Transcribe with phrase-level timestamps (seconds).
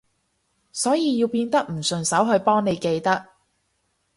[0.71, 3.27] 所以要變得唔順手去幫你記得